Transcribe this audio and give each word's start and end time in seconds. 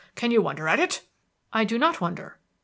Can 0.15 0.31
you 0.31 0.41
wonder 0.41 0.67
at 0.67 0.79
it?" 0.79 1.03
"I 1.53 1.63
do 1.63 1.77
not 1.77 2.01
wonder." 2.01 2.39